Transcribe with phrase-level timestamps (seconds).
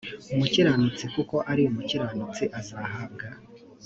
[0.33, 3.27] umukiranutsi kuko ari umukiranutsi azahabwa